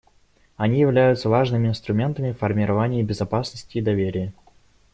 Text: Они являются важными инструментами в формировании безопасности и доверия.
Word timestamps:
Они 0.57 0.79
являются 0.79 1.29
важными 1.29 1.67
инструментами 1.67 2.31
в 2.31 2.39
формировании 2.39 3.03
безопасности 3.03 3.77
и 3.77 3.81
доверия. 3.81 4.33